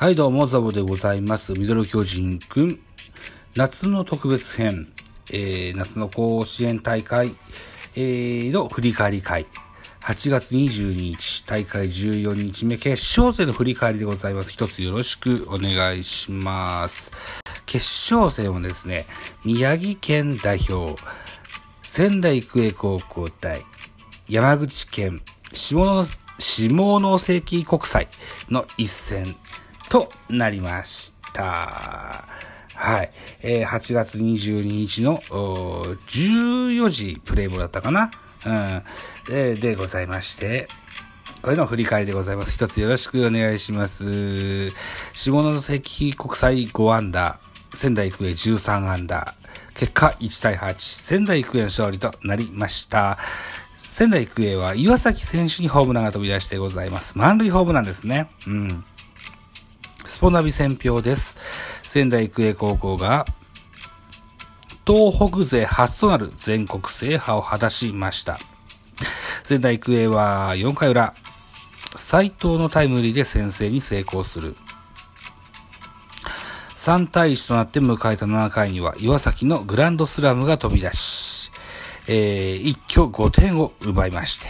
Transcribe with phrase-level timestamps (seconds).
[0.00, 1.54] はい、どうも、ザボでございます。
[1.54, 2.78] ミドル巨人くん、
[3.56, 4.86] 夏の特別編、
[5.32, 9.44] えー、夏の甲子園大会、えー、の振り返り会。
[10.02, 14.52] 8月22日、大会14日目、決勝戦の振り返りでございます。
[14.52, 17.10] 一つよろしくお願いします。
[17.66, 17.84] 決
[18.14, 19.04] 勝戦はですね、
[19.44, 20.94] 宮城県代表、
[21.82, 23.62] 仙台育英高校対
[24.28, 25.22] 山口県
[25.52, 26.04] 下
[26.38, 28.06] 下関国際
[28.48, 29.34] の一戦
[29.88, 32.24] となりました。
[32.74, 33.10] はい。
[33.42, 38.10] えー8月22日の14時プレイボールだったかな？
[38.46, 38.52] うん。
[39.30, 40.68] えーでございまして、
[41.42, 42.52] これの振り返りでございます。
[42.52, 44.70] 一つよろしくお願いします。
[45.12, 53.18] 下関国際5アンダー、仙台育英13アンダー、結果1対8、仙台育英の勝利となりました。
[53.76, 57.18] 仙台育英は岩崎選手にホームランが飛び出してございます。
[57.18, 58.30] 満塁ホームランですね。
[58.46, 58.84] うん。
[60.08, 61.36] スポナビ選票です。
[61.82, 63.26] 仙台育英高校が、
[64.86, 68.38] 東北勢初となる全国制覇を果たしました。
[69.44, 71.12] 仙台育英は4回裏、
[71.94, 74.56] 斉藤のタイムリーで先制に成功する。
[76.76, 81.50] 3対1となって迎えた7回には岩崎のグランドスラムが飛び出し、
[82.08, 84.48] えー一挙5点を奪いまして、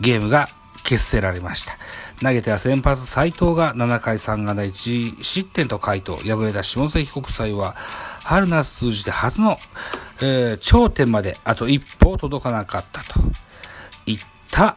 [0.00, 0.48] ゲームが
[0.84, 1.76] 決せられました。
[2.22, 6.16] 投げては先発斉藤が7回3安打1失点と回答。
[6.18, 7.74] 敗れた下関国際は
[8.22, 9.58] 春夏通じて初の、
[10.20, 13.20] えー頂点まであと一歩届かなかったと
[14.06, 14.18] いっ
[14.52, 14.76] た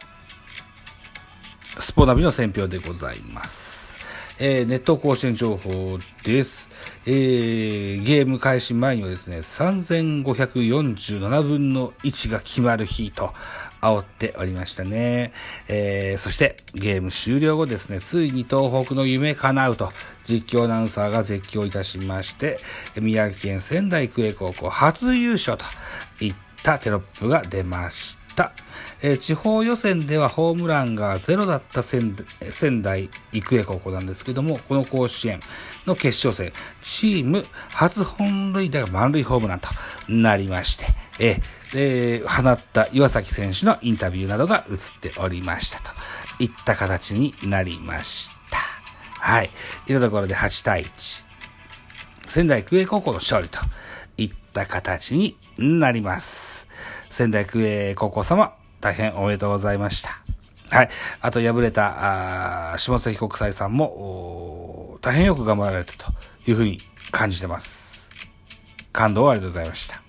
[1.77, 3.99] スポナビの選評でございます。
[4.39, 6.71] えーネット甲子園情報です。
[7.05, 13.35] えーゲーム開始前にはですね、3547分の1が決まる日と
[13.85, 15.31] 煽っておりましたね。
[15.67, 19.91] えーそしてゲーム終了後ですね、ついに東北の夢叶うと
[20.23, 22.57] 実況アナウンサーが絶叫いたしまして、
[22.99, 25.65] 宮城県仙台育英高校初優勝と
[26.23, 28.51] いったテロップが出ました。
[29.01, 32.15] えー地方予選ではホームランがゼロだった仙
[32.81, 35.39] 台育英高校なんですけども、この甲子園
[35.85, 39.69] の決勝戦、チーム初本塁打が満塁ホームランと
[40.07, 40.85] なりまして、
[41.19, 45.91] えーえー放った岩崎選手のインタビューなどが映っておりましたと
[46.39, 48.57] いった形になりました。
[49.19, 49.49] はい。
[49.87, 51.25] いったところで8対1。
[52.27, 53.59] 仙台育英高校の勝利と
[54.17, 56.67] いった形になります。
[57.09, 60.09] 仙台育英高校様、大変おめでとうございました。
[60.69, 60.89] はい。
[61.21, 66.11] あと、敗れた、あ下関国際さんも、大変よく頑張られたと
[66.47, 66.79] いうふうに
[67.11, 68.11] 感じてます。
[68.91, 70.04] 感動をありがとうございました。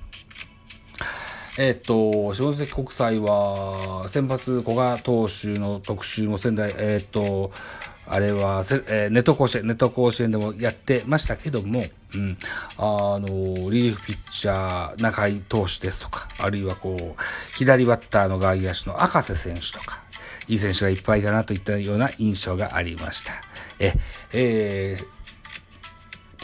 [1.58, 7.50] えっと、下関国際は、先発古賀投手の特集も仙台、えっと、
[8.06, 11.84] あれはせ、えーネット甲子園、ネット甲子園でもやってましたけども、
[12.14, 12.36] うん、
[12.78, 13.28] あの、
[13.70, 17.22] リリーフピッチャー、中井投手ですとか、あるいはこう、
[17.56, 20.02] 左バッターの外野手の赤瀬選手とか、
[20.48, 23.32] いい選手がいっぱいいたなといったような印象がありました。
[23.78, 23.94] え、
[24.32, 25.15] えー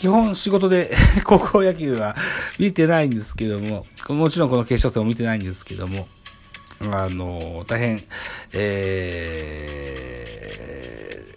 [0.02, 0.90] 基本仕事で
[1.22, 2.16] 高校野球は
[2.58, 6.08] 見てないんですけども、もちろんこの決勝戦も見てないんですけども、
[6.90, 8.02] あの、大変、
[8.52, 9.46] え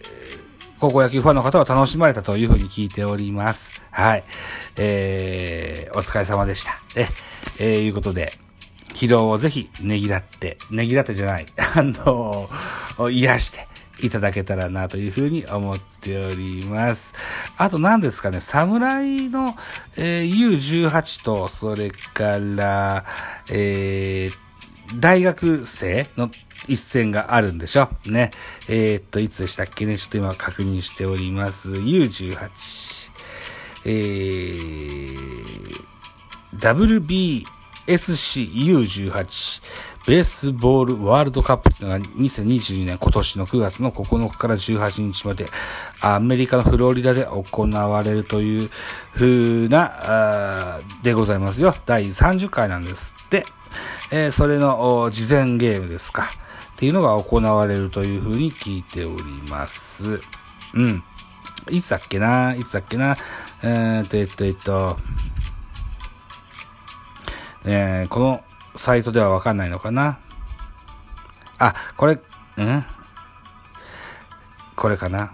[0.02, 3.80] ー、高校野球ファンの方は楽しまれたというふうに聞いております。
[3.92, 4.24] はい。
[4.76, 6.82] えー、お疲れ様でした。
[6.96, 7.06] え、
[7.60, 8.36] えー、いうことで、
[8.94, 11.46] 疲労をぜひねぎらって、ねぎらってじゃない、
[11.76, 12.48] あの、
[13.10, 13.68] 癒して
[14.00, 17.14] いただけたらなというふうに思っております。
[17.56, 19.56] あと何ですかね、侍の、
[19.96, 23.04] えー U18 と、それから、
[23.50, 24.46] えー
[25.00, 26.30] 大学生の
[26.68, 27.88] 一戦があるんでしょ？
[28.06, 28.30] ね。
[28.68, 29.98] えーっと、いつでしたっけね？
[29.98, 31.72] ちょっと今確認しております。
[31.72, 33.10] U18。
[33.84, 35.84] えー、
[37.88, 39.62] WBSCU18
[40.06, 45.46] ベースボールワールドカップっていうのが2022年今年の9月の9日から18日まで
[46.00, 48.70] アメリカのフロリダで行われるという
[49.14, 51.74] 風な、でございますよ。
[51.86, 53.44] 第30回なんですって。
[54.12, 56.30] えーそれの事前ゲームですか。
[56.74, 60.20] っていうのが行われるという風に聞いております。
[60.74, 61.02] うん。
[61.68, 62.54] いつだっけな？
[62.54, 63.16] いつだっけな？
[63.62, 64.96] えーっと、えっと、えっと、
[67.64, 68.44] えーこの
[68.76, 70.18] サイトではわかんないのかな？
[71.58, 72.20] あ、これ、ん？
[74.76, 75.32] これかな？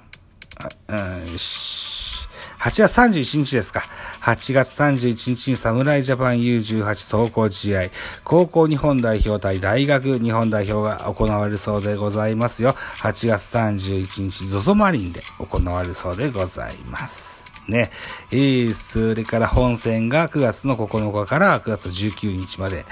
[0.89, 2.29] うん、よし
[2.61, 3.83] 8月31日ですか。
[4.21, 7.91] 8月31日に侍ジャパン U18 走行試合、
[8.23, 12.77] 高校日本代表対大学日本代表が行われるそうでございますよ。
[12.99, 17.42] 8月31日、ゾゾマリンで行われるそうでございます。
[17.69, 17.91] ね。
[18.31, 22.85] えー、それから本戦が9月の9日から9月19日まで。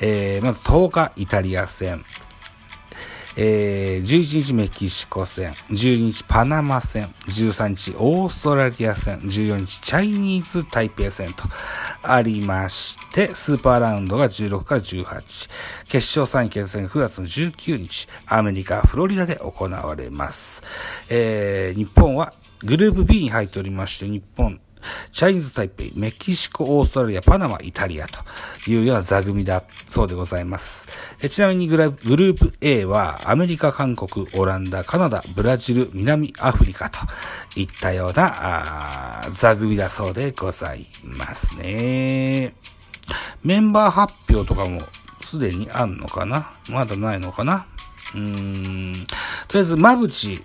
[0.00, 2.04] えー、まず10日、イタリア戦。
[3.34, 11.44] えー、11日メキシコ戦、12日パナマ戦、13日オーストラリア戦、14日チャイニーズ台北戦と
[12.02, 15.50] ありまして、スーパーラウンドが16から18、
[15.86, 20.62] 決勝3位決戦9月の19日、アメリカ、フロリダで行われます。
[21.08, 24.60] えー、日本はグループ B に入っておりまして、日本、
[25.12, 28.18] チャイニーズ・台北、メキシコ、オーストラリア、パナマ、イタリアと
[28.68, 30.88] いうような座組だそうでございます。
[31.20, 36.98] えちなみにグループ A はアメリカ、韓国、オランダ、カナダ、ブラジル、南アフリカと
[37.54, 42.54] いったような座組だそうでございますね。
[43.44, 44.80] メンバー発表とかも
[45.20, 46.52] すでにあんのかな？
[46.68, 47.66] まだないのかな？
[48.14, 49.06] うーん。
[49.46, 50.42] とりあえず、まぶち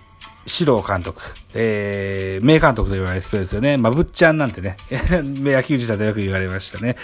[0.48, 1.20] 四郎監督、
[1.54, 3.76] えー、名監督と言われる人ですよね。
[3.76, 4.76] まぶっちゃんなんてね、
[5.22, 6.96] 野球自体でよく言われましたね。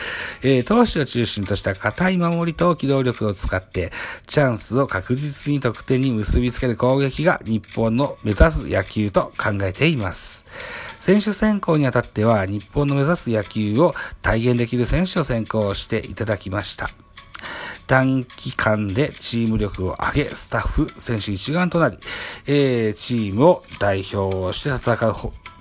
[0.42, 3.92] えー、投手を中心とした硬い守りと機動力を使って、
[4.26, 10.44] チャンスを確実に得点に結びつける攻撃が日本の目指す野球と考えています。
[10.98, 17.03] 選手選考にあたっては、日本の目指す野球を体現できる選手を選考していただきました。
[17.86, 21.98] 短期間でチーム力を上げ、スタッフ、選手一丸となり、
[22.46, 25.14] えー、チームを代表して戦う、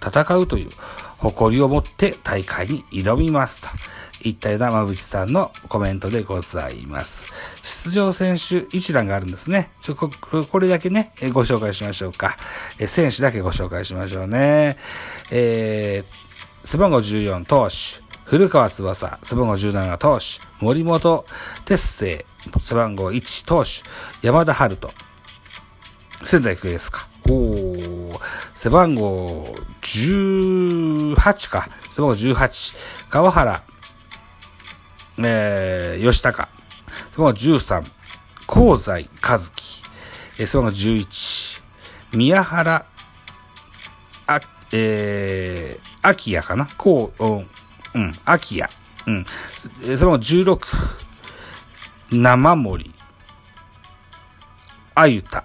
[0.05, 0.69] 戦うという
[1.17, 3.67] 誇りを持って大会に挑みますと。
[4.27, 7.27] いったような馬淵さんのコメントでございます。
[7.61, 9.71] 出場選手一覧があるんですね。
[9.81, 12.37] ちょ、ここれだけね、ご紹介しましょうか。
[12.79, 14.77] え選手だけご紹介しましょうね。
[15.31, 21.25] えー、背番号14投手、古川翼、背番号17投手、森本
[21.65, 22.25] 哲星、
[22.59, 23.83] 背番号1投手、
[24.25, 24.91] 山田春人、
[26.23, 27.07] 仙台育英ですか。
[27.29, 28.19] おー、
[28.55, 31.69] 背番号18か。
[31.91, 32.75] 背番号18、
[33.09, 33.63] 川原、
[35.19, 36.47] えー、吉高、
[37.11, 37.83] 背番号13、
[38.47, 39.83] 香西和樹、
[40.39, 41.61] えー、背番号11、
[42.13, 42.85] 宮原、
[44.27, 44.41] あ、
[44.71, 46.67] えー、秋谷かな。
[46.77, 47.47] こう、うん、
[47.95, 48.71] うん秋谷。
[49.07, 49.25] うん。
[49.97, 50.59] その16、
[52.11, 52.93] 生森、
[54.95, 55.43] あゆた。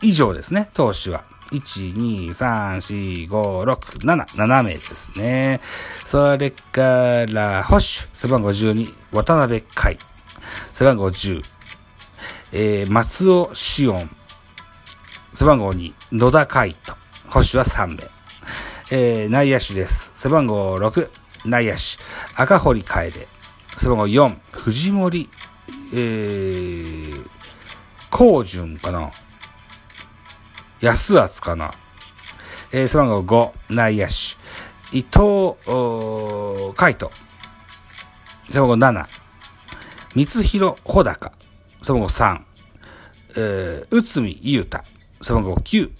[0.00, 1.24] 以上ですね、投手は。
[1.52, 5.60] 1、2、3、4、5、6、7、7名ですね。
[6.04, 9.98] それから、保守、背番号12、渡辺海。
[10.72, 11.42] 背番号10、
[12.52, 14.08] えー、松尾志音。
[15.32, 16.94] 背番号2、野田海人。
[17.28, 18.15] 保守は3名。
[18.88, 20.12] えー、内野手です。
[20.14, 21.10] 背番号6、
[21.44, 21.78] 内野手、
[22.36, 23.10] 赤堀楓。
[23.76, 25.28] 背番号4、藤森、
[25.92, 27.28] えー、
[28.10, 29.10] 高順かな
[30.80, 31.72] 安厚かな
[32.70, 33.22] えー、背番号
[33.70, 34.12] 5、内野手、
[34.96, 35.56] 伊藤、
[36.76, 37.10] 海斗。
[38.48, 39.04] 背番号7、
[40.14, 41.32] 三広穂高。
[41.82, 42.40] 背番号3、
[43.36, 44.84] えー、内海優太。
[45.20, 45.90] 背番号9、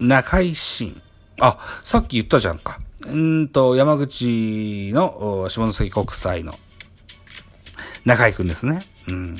[0.00, 1.00] 中井慎。
[1.42, 2.78] あ、さっき言ったじゃんか。
[3.04, 6.54] うんと、山口の下関国際の
[8.04, 8.80] 中井くんですね。
[9.08, 9.36] うん。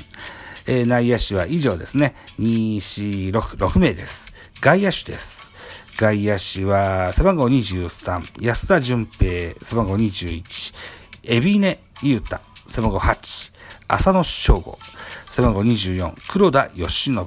[0.67, 2.15] えー、内野手は以上ですね。
[2.39, 4.33] 2、4、6、6名です。
[4.59, 5.95] 外野手です。
[5.97, 10.73] 外野手は背番号23、安田淳平、背番号21、
[11.29, 13.53] 海老根優太、背番号8、
[13.87, 14.77] 浅野翔吾、
[15.29, 17.25] 背番号24、黒田義信と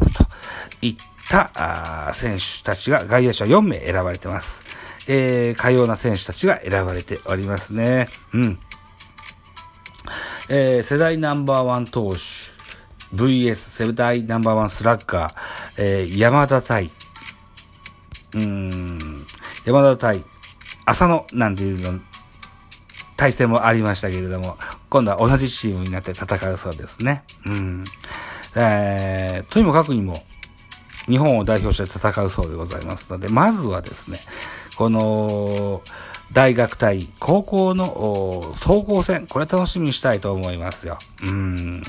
[0.82, 0.96] いっ
[1.28, 4.62] た選手たちが外野手は4名選ばれてます。
[5.08, 8.08] えー、かような選手たちが選ばれておりますね。
[8.32, 8.58] うん。
[10.48, 12.16] えー、世代ナンバーワン投手、
[13.14, 15.34] VS 世代ナンバーワンスラッガー、
[15.78, 16.90] えー、山田対、
[18.34, 19.26] うん、
[19.64, 20.24] 山田対
[20.86, 22.00] 浅野なんていうの、
[23.16, 24.56] 対戦もありましたけれども、
[24.88, 27.24] 今度は同じチームになって戦うそうですね。
[27.44, 27.84] うん。
[28.54, 30.22] えー、とにもかくにも、
[31.08, 34.18] 日本を代表して戦うそうでございますので、まずはですね、
[34.76, 35.82] この、
[36.32, 40.98] 大学対高校の総合戦、これ楽しみにしたいと思いますよ。
[41.22, 41.82] うん。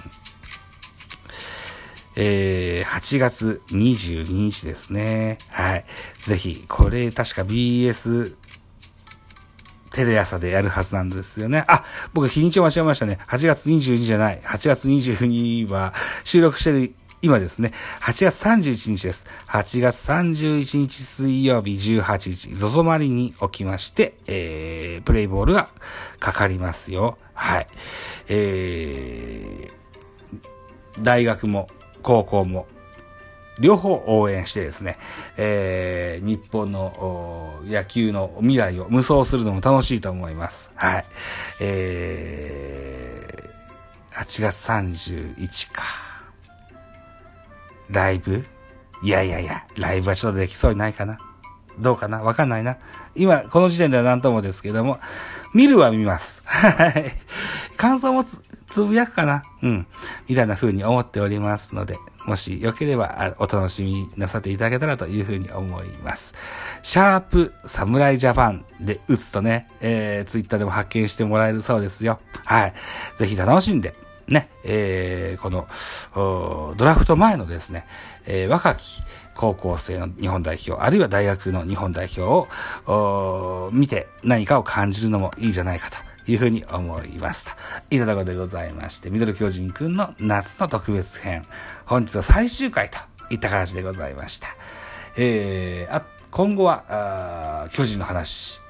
[2.15, 5.37] えー、8月22日ですね。
[5.49, 5.85] はい。
[6.19, 8.35] ぜひ、これ確か BS
[9.91, 11.63] テレ朝でやるはずなんですよね。
[11.67, 11.83] あ、
[12.13, 13.17] 僕日にちを間違えましたね。
[13.27, 14.39] 8月22じゃない。
[14.41, 15.93] 8月22は
[16.23, 17.71] 収録してる今ですね、
[18.01, 19.25] 8月31日です。
[19.47, 25.69] 8月31日水曜日18時、ゾゾマリに起きまして、えー、プレイボールが
[26.19, 27.17] かかりますよ。
[27.33, 27.67] はい。
[28.27, 31.69] えー、大学も
[32.03, 32.67] 高校も
[33.59, 34.99] 両方応援してですね、
[35.37, 40.69] えー、日本の野球の未来を無双するのも楽しいと思います。
[40.75, 41.05] はい。
[41.61, 46.06] えー、8月31か。
[47.89, 48.45] ライブ？
[49.03, 51.19] いやいやいや、ライブはちょっとできそうにないかな。
[51.79, 52.23] どうかな？
[52.23, 52.77] わかんないな。
[53.15, 54.99] 今、この時点では何ともですけども、
[55.53, 56.41] 見るは見ます。
[56.45, 57.05] はい。
[57.77, 59.87] 感想もつ、つぶやくかなうん。
[60.27, 66.33] みたいな風に思っておりますので、もしよければお楽しみなさっていただけたらという風に思います。
[66.81, 72.19] シャープサムライジャパンで打つとね、えー、ツイッターでも発見してもらえるそうですよ。
[72.43, 72.73] はい。
[73.15, 73.95] ぜひ楽しんで、
[74.27, 75.67] ね、えー、この、
[76.75, 77.85] ドラフト前のですね、
[78.25, 79.01] えー、若き
[79.35, 82.21] 高校生の日本代表、あるいは大学の日本代表
[82.91, 85.97] を見て何かを感じるのもいいじゃないかと
[86.29, 87.51] いうふうに思いますと。
[87.95, 91.43] いただこでございまして、ミドル巨人くんの夏の特別編。
[91.85, 92.97] 本日は最終回と
[93.29, 94.47] いった形でございました。
[95.15, 98.61] えー、あ、今後は、あ巨人の話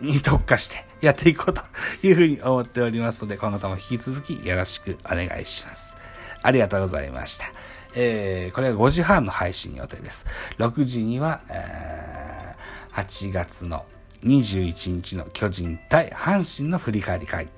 [0.00, 1.62] に特化して やっていこうと
[2.02, 5.94] いうふうに思っておりますので、今後とも引き続きよろしくお願いします。
[6.42, 7.46] ありがとうございました。
[7.94, 10.26] えー、これは5時半の配信予定です。
[10.58, 13.84] 6時には、えー、8月の
[14.22, 17.48] 21日の巨人対阪神の振り返り会、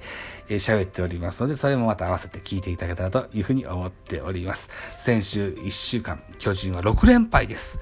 [0.49, 4.69] えー、喋っておりますので、それもまた合わせて聞いていただけたらというふうに思っております。
[4.99, 7.81] 先週1週間、巨人は6連敗です。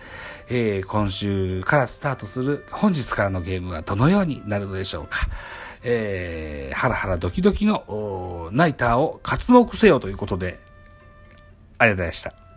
[0.49, 5.27] えー、今週からスタートする本日からのゲームはどのようになるのでしょうか。
[5.85, 10.59] えー、ハラハラドキドキのナイターを活目せよということで、
[11.79, 12.48] ありがとうございました。